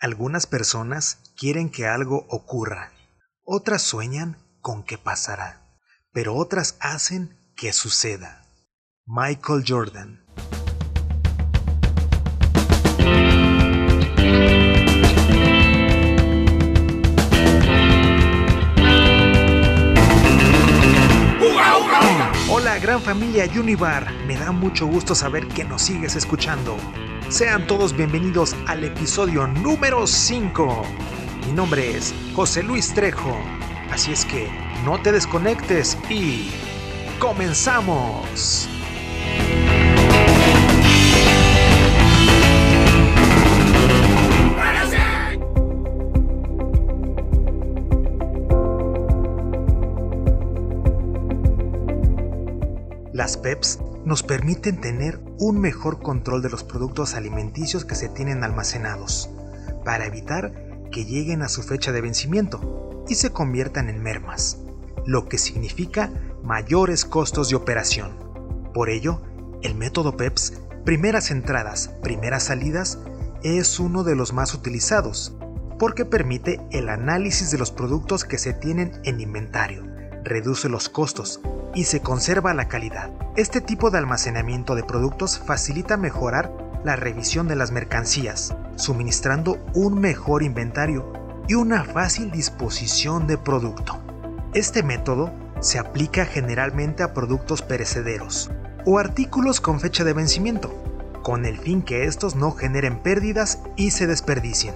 [0.00, 2.92] Algunas personas quieren que algo ocurra,
[3.42, 5.76] otras sueñan con que pasará,
[6.12, 8.44] pero otras hacen que suceda.
[9.06, 10.24] Michael Jordan
[22.48, 26.76] Hola gran familia Univar, me da mucho gusto saber que nos sigues escuchando.
[27.30, 30.82] Sean todos bienvenidos al episodio número 5.
[31.46, 33.36] Mi nombre es José Luis Trejo,
[33.90, 34.48] así es que
[34.82, 36.48] no te desconectes y
[37.20, 38.66] comenzamos.
[53.12, 58.42] Las PEPs nos permiten tener un mejor control de los productos alimenticios que se tienen
[58.42, 59.28] almacenados,
[59.84, 60.50] para evitar
[60.90, 64.60] que lleguen a su fecha de vencimiento y se conviertan en mermas,
[65.04, 66.10] lo que significa
[66.42, 68.16] mayores costos de operación.
[68.72, 69.20] Por ello,
[69.60, 70.54] el método PEPS,
[70.86, 72.98] primeras entradas, primeras salidas,
[73.42, 75.36] es uno de los más utilizados,
[75.78, 79.84] porque permite el análisis de los productos que se tienen en inventario,
[80.24, 81.42] reduce los costos
[81.74, 83.10] y se conserva la calidad.
[83.36, 86.52] Este tipo de almacenamiento de productos facilita mejorar
[86.84, 91.12] la revisión de las mercancías, suministrando un mejor inventario
[91.48, 94.00] y una fácil disposición de producto.
[94.54, 98.50] Este método se aplica generalmente a productos perecederos
[98.84, 100.72] o artículos con fecha de vencimiento,
[101.22, 104.74] con el fin que estos no generen pérdidas y se desperdicien.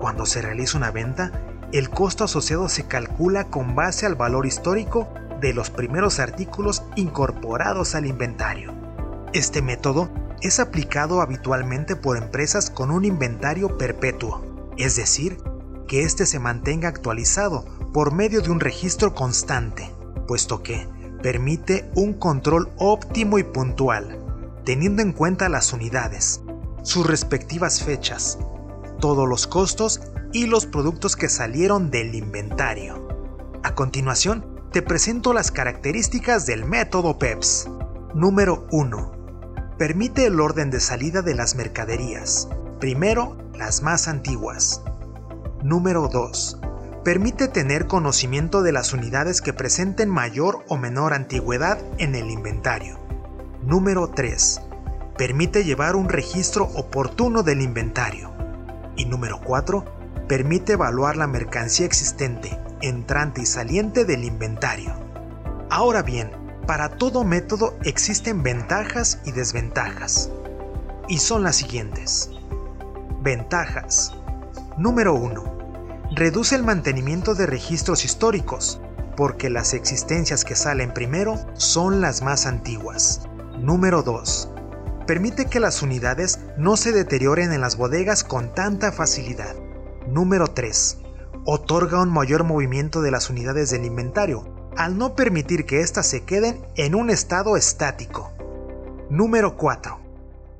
[0.00, 1.32] Cuando se realiza una venta,
[1.72, 5.08] el costo asociado se calcula con base al valor histórico
[5.40, 8.74] de los primeros artículos incorporados al inventario.
[9.32, 14.42] Este método es aplicado habitualmente por empresas con un inventario perpetuo,
[14.76, 15.38] es decir,
[15.86, 19.90] que éste se mantenga actualizado por medio de un registro constante,
[20.26, 20.86] puesto que
[21.22, 24.18] permite un control óptimo y puntual,
[24.64, 26.42] teniendo en cuenta las unidades,
[26.82, 28.38] sus respectivas fechas,
[29.00, 30.00] todos los costos
[30.32, 33.08] y los productos que salieron del inventario.
[33.62, 37.70] A continuación, te presento las características del método PEPS.
[38.14, 39.12] Número 1.
[39.78, 42.48] Permite el orden de salida de las mercaderías.
[42.78, 44.82] Primero, las más antiguas.
[45.62, 46.60] Número 2.
[47.02, 52.98] Permite tener conocimiento de las unidades que presenten mayor o menor antigüedad en el inventario.
[53.62, 54.60] Número 3.
[55.16, 58.32] Permite llevar un registro oportuno del inventario.
[58.96, 60.26] Y número 4.
[60.28, 64.94] Permite evaluar la mercancía existente entrante y saliente del inventario.
[65.70, 66.30] Ahora bien,
[66.66, 70.30] para todo método existen ventajas y desventajas.
[71.08, 72.30] Y son las siguientes.
[73.22, 74.12] Ventajas.
[74.76, 75.58] Número 1.
[76.14, 78.80] Reduce el mantenimiento de registros históricos,
[79.16, 83.22] porque las existencias que salen primero son las más antiguas.
[83.58, 84.50] Número 2.
[85.06, 89.56] Permite que las unidades no se deterioren en las bodegas con tanta facilidad.
[90.06, 90.98] Número 3
[91.44, 96.24] otorga un mayor movimiento de las unidades del inventario, al no permitir que éstas se
[96.24, 98.32] queden en un estado estático.
[99.10, 99.98] Número 4.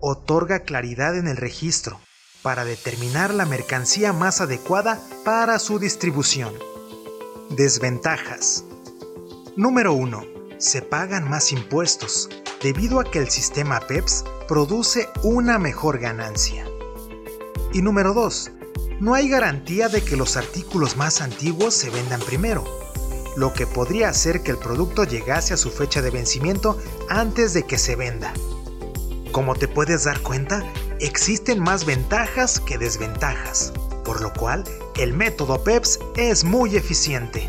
[0.00, 2.00] Otorga claridad en el registro
[2.42, 6.54] para determinar la mercancía más adecuada para su distribución.
[7.50, 8.64] Desventajas.
[9.56, 10.24] Número 1.
[10.58, 12.28] Se pagan más impuestos,
[12.62, 16.66] debido a que el sistema PEPS produce una mejor ganancia.
[17.72, 18.52] Y número 2
[19.00, 22.64] no hay garantía de que los artículos más antiguos se vendan primero,
[23.36, 26.78] lo que podría hacer que el producto llegase a su fecha de vencimiento
[27.08, 28.32] antes de que se venda.
[29.32, 30.62] Como te puedes dar cuenta,
[31.00, 33.72] existen más ventajas que desventajas,
[34.04, 34.64] por lo cual
[34.98, 37.48] el método PEPS es muy eficiente.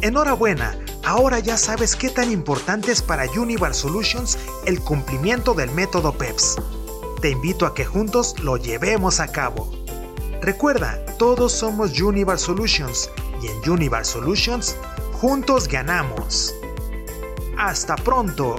[0.00, 6.12] Enhorabuena, ahora ya sabes qué tan importante es para Univar Solutions el cumplimiento del método
[6.12, 6.56] PEPS.
[7.20, 9.81] Te invito a que juntos lo llevemos a cabo.
[10.42, 13.08] Recuerda, todos somos Univar Solutions
[13.40, 14.76] y en Univar Solutions
[15.12, 16.52] juntos ganamos.
[17.56, 18.56] Hasta pronto.